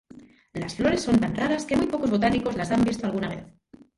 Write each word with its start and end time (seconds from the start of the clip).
Las 0.53 0.73
flores 0.73 1.03
son 1.03 1.19
tan 1.19 1.35
raras 1.35 1.63
que 1.67 1.77
muy 1.77 1.85
pocos 1.85 2.09
botánicos 2.09 2.55
las 2.55 2.71
han 2.71 2.83
visto 2.83 3.05
alguna 3.05 3.29
vez. 3.29 3.43